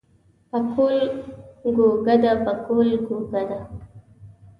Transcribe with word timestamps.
پکول 0.49 0.97
ګو 1.75 1.87
کده 2.05 2.33
پکول 2.45 2.89
ګو 3.05 3.17
کده. 3.31 3.59